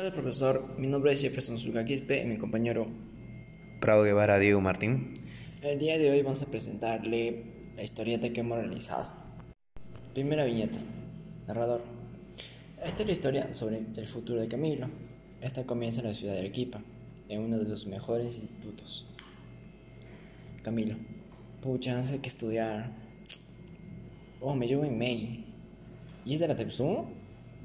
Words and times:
Hola 0.00 0.12
profesor, 0.12 0.78
mi 0.78 0.86
nombre 0.86 1.10
es 1.10 1.20
Jefferson 1.20 1.58
Zulgaquispe 1.58 2.22
y 2.22 2.24
mi 2.24 2.36
compañero 2.38 2.86
Prado 3.80 4.04
Guevara 4.04 4.38
Diego 4.38 4.60
Martín. 4.60 5.14
El 5.60 5.80
día 5.80 5.98
de 5.98 6.08
hoy 6.08 6.22
vamos 6.22 6.40
a 6.40 6.46
presentarle 6.46 7.42
la 7.74 7.82
historieta 7.82 8.32
que 8.32 8.38
hemos 8.38 8.58
realizado. 8.58 9.08
Primera 10.14 10.44
viñeta. 10.44 10.78
Narrador. 11.48 11.82
Esta 12.84 13.02
es 13.02 13.06
la 13.08 13.12
historia 13.12 13.52
sobre 13.52 13.82
el 13.96 14.06
futuro 14.06 14.40
de 14.40 14.46
Camilo. 14.46 14.88
Esta 15.40 15.66
comienza 15.66 16.00
en 16.00 16.06
la 16.06 16.14
ciudad 16.14 16.34
de 16.34 16.38
Arequipa, 16.38 16.80
en 17.28 17.42
uno 17.42 17.58
de 17.58 17.64
sus 17.64 17.88
mejores 17.88 18.38
institutos. 18.38 19.04
Camilo. 20.62 20.94
Pucha, 21.60 22.00
no 22.00 22.22
que 22.22 22.28
estudiar. 22.28 22.92
Oh, 24.40 24.54
me 24.54 24.68
llevo 24.68 24.82
un 24.82 24.94
email. 24.94 25.44
¿Y 26.24 26.34
es 26.34 26.38
de 26.38 26.46
la 26.46 26.54
Tepsum? 26.54 27.17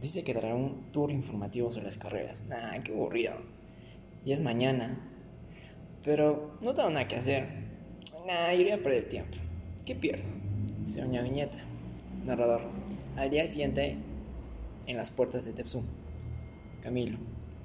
Dice 0.04 0.26
que 0.26 0.34
dará 0.34 0.54
un 0.54 0.92
tour 0.92 1.12
informativo 1.12 1.72
sobre 1.72 1.86
las 1.86 1.96
carreras. 1.96 2.44
Nah, 2.50 2.78
qué 2.84 2.92
aburrido. 2.92 3.36
Y 4.26 4.34
es 4.34 4.42
mañana. 4.42 5.00
Pero 6.04 6.58
no 6.62 6.74
tengo 6.74 6.90
nada 6.90 7.08
que 7.08 7.16
hacer. 7.16 7.48
Nah, 8.28 8.54
iría 8.54 8.76
a 8.76 8.78
perder 8.80 9.08
tiempo. 9.08 9.38
¿Qué 9.86 9.96
pierdo? 9.96 10.28
Se 10.84 11.06
una 11.06 11.22
viñeta. 11.22 11.60
Narrador. 12.26 12.64
Al 13.16 13.30
día 13.30 13.48
siguiente, 13.48 13.96
en 14.88 14.98
las 14.98 15.10
puertas 15.10 15.46
de 15.46 15.54
Tepsum. 15.54 15.86
Camilo. 16.82 17.18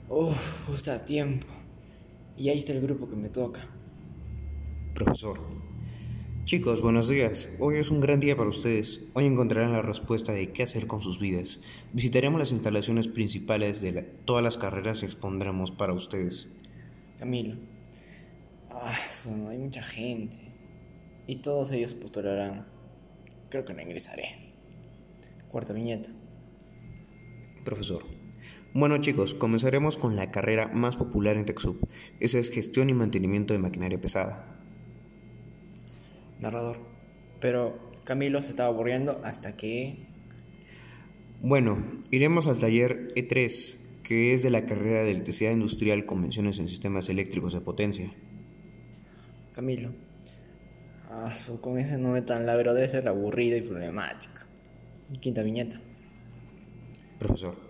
Uff, 0.09 0.69
está 0.73 1.05
tiempo. 1.05 1.49
Y 2.37 2.51
ahí 2.51 2.59
está 2.59 2.71
el 2.71 2.81
grupo 2.81 3.11
que 3.11 3.17
me 3.17 3.31
toca. 3.31 3.67
Profesor. 4.95 5.41
Chicos, 6.49 6.81
buenos 6.81 7.11
días. 7.11 7.51
Hoy 7.59 7.77
es 7.77 7.91
un 7.91 8.01
gran 8.01 8.21
día 8.21 8.35
para 8.35 8.49
ustedes. 8.49 9.05
Hoy 9.13 9.27
encontrarán 9.27 9.75
la 9.75 9.83
respuesta 9.83 10.33
de 10.33 10.51
qué 10.51 10.63
hacer 10.63 10.87
con 10.87 11.03
sus 11.03 11.19
vidas. 11.19 11.61
Visitaremos 11.93 12.39
las 12.41 12.53
instalaciones 12.53 13.07
principales 13.07 13.83
de 13.83 13.93
todas 14.25 14.43
las 14.43 14.57
carreras 14.57 15.03
y 15.03 15.05
expondremos 15.05 15.73
para 15.73 15.93
ustedes. 15.93 16.49
Camilo. 17.19 17.59
Ah, 18.71 18.97
hay 19.51 19.59
mucha 19.59 19.83
gente. 19.83 20.39
Y 21.27 21.37
todos 21.43 21.71
ellos 21.73 21.93
postularán. 21.93 22.67
Creo 23.51 23.67
que 23.67 23.75
no 23.75 23.83
ingresaré. 23.83 24.55
Cuarta 25.51 25.75
viñeta. 25.75 26.09
Profesor. 27.63 28.07
Bueno 28.73 28.97
chicos, 28.97 29.35
comenzaremos 29.35 29.99
con 29.99 30.17
la 30.17 30.31
carrera 30.31 30.69
más 30.69 30.97
popular 30.97 31.37
en 31.37 31.45
TechSoup. 31.45 31.85
Esa 32.21 32.39
es 32.39 32.51
gestión 32.51 32.89
y 32.89 32.95
mantenimiento 32.95 33.53
de 33.53 33.61
maquinaria 33.61 34.01
pesada 34.01 34.58
narrador. 36.41 36.79
Pero 37.41 37.79
Camilo 38.05 38.43
se 38.43 38.51
estaba 38.51 38.69
aburriendo 38.69 39.21
hasta 39.25 39.57
que... 39.57 40.07
Bueno, 41.41 41.79
iremos 42.11 42.49
al 42.49 42.59
taller 42.59 43.15
E3, 43.15 43.77
que 44.03 44.35
es 44.35 44.43
de 44.43 44.51
la 44.51 44.67
carrera 44.67 45.03
de 45.03 45.13
electricidad 45.13 45.53
industrial, 45.53 46.05
convenciones 46.05 46.59
en 46.59 46.69
sistemas 46.69 47.09
eléctricos 47.09 47.53
de 47.53 47.61
potencia. 47.61 48.13
Camilo. 49.53 49.91
Ah, 51.11 51.33
con 51.61 51.79
ese 51.79 51.99
nombre 51.99 52.23
tan 52.23 52.47
largo 52.47 52.75
debe 52.75 52.89
ser 52.89 53.09
aburrido 53.09 53.57
y 53.57 53.63
problemático. 53.63 54.43
Quinta 55.21 55.43
viñeta. 55.43 55.81
Profesor. 57.19 57.68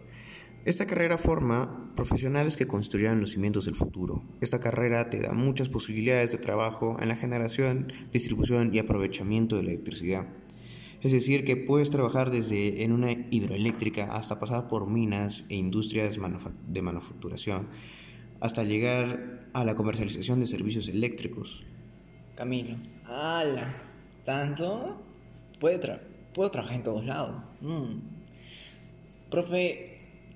Esta 0.69 0.85
carrera 0.85 1.17
forma 1.17 1.95
profesionales 1.97 2.59
que 2.59 2.67
construirán 2.67 3.23
los 3.23 3.31
cimientos 3.31 3.65
del 3.65 3.75
futuro. 3.75 4.23
Esta 4.43 4.61
carrera 4.61 5.09
te 5.09 5.19
da 5.19 5.33
muchas 5.33 5.71
posibilidades 5.71 6.31
de 6.31 6.37
trabajo 6.37 6.99
en 7.01 7.09
la 7.09 7.17
generación, 7.17 7.91
distribución 8.13 8.75
y 8.75 8.79
aprovechamiento 8.79 9.57
de 9.57 9.63
la 9.63 9.71
electricidad. 9.71 10.27
Es 11.01 11.13
decir, 11.13 11.47
que 11.47 11.57
puedes 11.57 11.89
trabajar 11.89 12.31
desde 12.31 12.83
en 12.83 12.93
una 12.93 13.13
hidroeléctrica 13.13 14.15
hasta 14.15 14.39
pasar 14.39 14.69
por 14.69 14.87
minas 14.87 15.47
e 15.49 15.55
industrias 15.55 16.19
de 16.67 16.83
manufacturación, 16.83 17.69
hasta 18.41 18.63
llegar 18.63 19.49
a 19.55 19.65
la 19.65 19.75
comercialización 19.75 20.39
de 20.39 20.47
servicios 20.47 20.89
eléctricos. 20.89 21.65
Camilo, 22.35 22.77
¡hala! 23.07 23.75
¿Tanto? 24.23 25.01
Puedo 25.61 26.51
trabajar 26.51 26.77
en 26.77 26.83
todos 26.83 27.07
lados. 27.07 27.43
Mm. 27.63 28.01
Profe, 29.31 29.88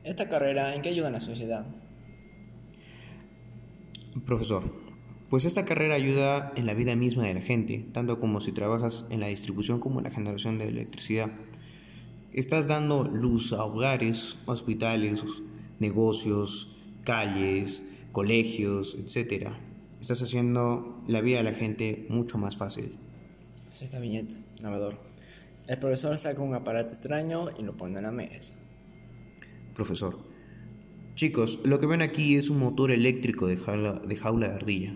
¿Esta 0.04 0.28
carrera 0.28 0.74
en 0.74 0.82
qué 0.82 0.88
ayuda 0.88 1.08
a 1.08 1.12
la 1.12 1.20
sociedad? 1.20 1.64
Profesor, 4.26 4.64
pues 5.30 5.44
esta 5.44 5.64
carrera 5.64 5.94
ayuda 5.94 6.52
en 6.56 6.66
la 6.66 6.74
vida 6.74 6.96
misma 6.96 7.22
de 7.24 7.34
la 7.34 7.40
gente, 7.40 7.86
tanto 7.92 8.18
como 8.18 8.40
si 8.40 8.52
trabajas 8.52 9.06
en 9.10 9.20
la 9.20 9.28
distribución 9.28 9.78
como 9.80 10.00
en 10.00 10.04
la 10.04 10.10
generación 10.10 10.58
de 10.58 10.68
electricidad. 10.68 11.30
Estás 12.32 12.66
dando 12.66 13.04
luz 13.04 13.52
a 13.52 13.64
hogares, 13.64 14.38
hospitales, 14.46 15.22
negocios, 15.78 16.76
calles, 17.04 17.82
colegios, 18.10 18.96
etc. 18.96 19.50
Estás 20.00 20.20
haciendo 20.20 21.02
la 21.06 21.20
vida 21.20 21.38
de 21.38 21.44
la 21.44 21.54
gente 21.54 22.06
mucho 22.08 22.38
más 22.38 22.56
fácil. 22.56 22.96
Esta 23.70 24.00
viñeta, 24.00 24.34
narrador. 24.62 24.98
El 25.68 25.78
profesor 25.78 26.18
saca 26.18 26.42
un 26.42 26.54
aparato 26.54 26.92
extraño 26.92 27.46
y 27.58 27.62
lo 27.62 27.76
pone 27.76 27.98
en 27.98 28.04
la 28.04 28.12
mesa. 28.12 28.52
Profesor. 29.74 30.18
Chicos, 31.14 31.60
lo 31.64 31.78
que 31.78 31.86
ven 31.86 32.02
aquí 32.02 32.36
es 32.36 32.50
un 32.50 32.58
motor 32.58 32.90
eléctrico 32.90 33.46
de 33.46 33.56
jaula, 33.56 33.92
de 33.92 34.16
jaula 34.16 34.48
de 34.48 34.54
ardilla. 34.54 34.94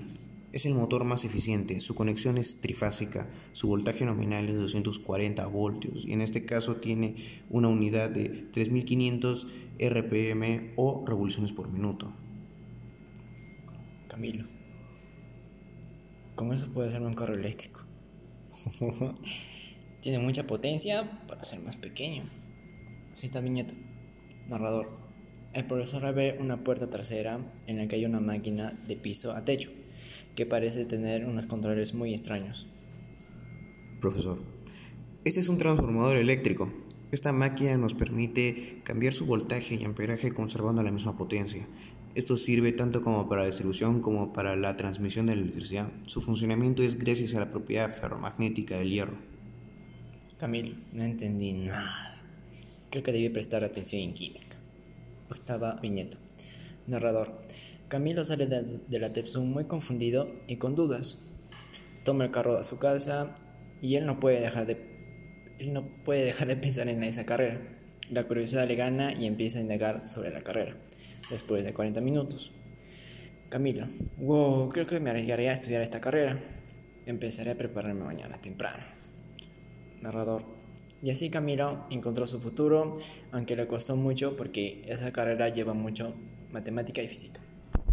Es 0.52 0.64
el 0.64 0.74
motor 0.74 1.04
más 1.04 1.24
eficiente, 1.26 1.80
su 1.80 1.94
conexión 1.94 2.38
es 2.38 2.62
trifásica, 2.62 3.28
su 3.52 3.68
voltaje 3.68 4.06
nominal 4.06 4.48
es 4.48 4.56
240 4.56 5.46
voltios 5.48 6.06
y 6.06 6.12
en 6.12 6.22
este 6.22 6.46
caso 6.46 6.76
tiene 6.76 7.14
una 7.50 7.68
unidad 7.68 8.10
de 8.10 8.30
3500 8.30 9.46
RPM 9.78 10.72
o 10.76 11.04
revoluciones 11.06 11.52
por 11.52 11.68
minuto. 11.68 12.10
Camilo, 14.08 14.46
¿cómo 16.34 16.54
eso 16.54 16.72
puede 16.72 16.90
ser 16.90 17.02
un 17.02 17.12
carro 17.12 17.34
eléctrico? 17.34 17.84
tiene 20.00 20.18
mucha 20.18 20.46
potencia 20.46 21.20
para 21.28 21.44
ser 21.44 21.60
más 21.60 21.76
pequeño. 21.76 22.22
Así 23.12 23.26
está 23.26 23.40
viñeta. 23.40 23.74
Narrador. 24.48 24.88
El 25.52 25.64
profesor 25.64 26.14
ve 26.14 26.36
una 26.38 26.62
puerta 26.62 26.90
trasera 26.90 27.38
en 27.66 27.78
la 27.78 27.88
que 27.88 27.96
hay 27.96 28.04
una 28.04 28.20
máquina 28.20 28.72
de 28.86 28.96
piso 28.96 29.32
a 29.32 29.44
techo, 29.44 29.70
que 30.34 30.46
parece 30.46 30.84
tener 30.84 31.24
unos 31.24 31.46
controles 31.46 31.94
muy 31.94 32.12
extraños. 32.12 32.66
Profesor. 34.00 34.38
Este 35.24 35.40
es 35.40 35.48
un 35.48 35.58
transformador 35.58 36.16
eléctrico. 36.16 36.70
Esta 37.10 37.32
máquina 37.32 37.76
nos 37.76 37.94
permite 37.94 38.80
cambiar 38.84 39.14
su 39.14 39.26
voltaje 39.26 39.76
y 39.76 39.84
amperaje 39.84 40.30
conservando 40.30 40.82
la 40.82 40.92
misma 40.92 41.16
potencia. 41.16 41.66
Esto 42.14 42.36
sirve 42.36 42.72
tanto 42.72 43.02
como 43.02 43.28
para 43.28 43.42
la 43.42 43.48
distribución 43.48 44.00
como 44.00 44.32
para 44.32 44.56
la 44.56 44.76
transmisión 44.76 45.26
de 45.26 45.36
la 45.36 45.42
electricidad. 45.42 45.92
Su 46.06 46.20
funcionamiento 46.20 46.82
es 46.82 46.98
gracias 46.98 47.34
a 47.34 47.40
la 47.40 47.50
propiedad 47.50 47.94
ferromagnética 47.94 48.78
del 48.78 48.90
hierro. 48.90 49.18
Camilo, 50.38 50.74
no 50.92 51.02
entendí 51.02 51.52
nada. 51.52 52.15
Creo 52.96 53.04
que 53.04 53.12
debí 53.12 53.28
prestar 53.28 53.62
atención 53.62 54.00
en 54.00 54.14
química. 54.14 54.56
Octava 55.28 55.78
viñeta. 55.82 56.16
Narrador. 56.86 57.42
Camilo 57.88 58.24
sale 58.24 58.46
de, 58.46 58.98
la 58.98 59.12
Tepsum 59.12 59.52
muy 59.52 59.64
confundido 59.64 60.32
y 60.46 60.56
con 60.56 60.74
dudas. 60.74 61.18
Toma 62.04 62.24
el 62.24 62.30
carro 62.30 62.56
a 62.56 62.64
su 62.64 62.78
casa 62.78 63.34
y 63.82 63.96
él 63.96 64.06
no 64.06 64.18
puede 64.18 64.40
dejar 64.40 64.66
de, 64.66 64.78
él 65.58 65.74
no 65.74 65.86
puede 66.06 66.24
dejar 66.24 66.48
de 66.48 66.56
pensar 66.56 66.88
en 66.88 67.04
esa 67.04 67.26
carrera. 67.26 67.60
La 68.10 68.24
curiosidad 68.24 68.66
le 68.66 68.76
gana 68.76 69.12
y 69.12 69.26
empieza 69.26 69.58
a 69.58 69.62
indagar 69.62 70.08
sobre 70.08 70.30
la 70.30 70.40
carrera. 70.40 70.74
Después 71.28 71.64
de 71.64 71.74
40 71.74 72.00
minutos. 72.00 72.52
Camilo. 73.50 73.88
Wow, 74.16 74.70
creo 74.70 74.86
que 74.86 75.00
me 75.00 75.10
arriesgaré 75.10 75.50
a 75.50 75.52
estudiar 75.52 75.82
esta 75.82 76.00
carrera. 76.00 76.40
Empezaré 77.04 77.50
a 77.50 77.58
prepararme 77.58 78.04
mañana 78.04 78.40
temprano. 78.40 78.84
Narrador. 80.00 80.65
Y 81.02 81.10
así 81.10 81.30
Camilo 81.30 81.86
encontró 81.90 82.26
su 82.26 82.40
futuro, 82.40 82.98
aunque 83.30 83.56
le 83.56 83.66
costó 83.66 83.96
mucho 83.96 84.34
porque 84.34 84.82
esa 84.86 85.12
carrera 85.12 85.48
lleva 85.48 85.74
mucho 85.74 86.14
matemática 86.50 87.02
y 87.02 87.08
física. 87.08 87.45